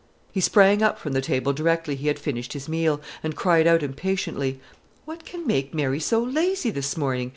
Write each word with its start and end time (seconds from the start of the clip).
He 0.31 0.41
sprang 0.41 0.81
up 0.81 0.97
from 0.97 1.13
the 1.13 1.21
table 1.21 1.53
directly 1.53 1.93
he 1.95 2.07
had 2.07 2.17
finished 2.17 2.53
his 2.53 2.67
meal, 2.67 3.01
and 3.21 3.35
cried 3.35 3.67
out 3.67 3.83
impatiently, 3.83 4.59
"What 5.05 5.25
can 5.25 5.45
make 5.45 5.75
Mary 5.75 5.99
so 5.99 6.23
lazy 6.23 6.71
this 6.71 6.97
morning? 6.97 7.29